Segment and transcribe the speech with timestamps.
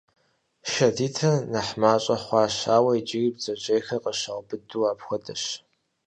[0.71, 5.43] Шэд итыр нэхъ мащӀэ хъуащ, ауэ иджыри бдзэжьейхэр къыщаубыду апхуэдэщ.